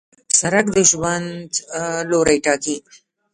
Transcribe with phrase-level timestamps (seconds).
[0.39, 1.49] سړک د ژوند
[2.09, 2.75] لوری ټاکي.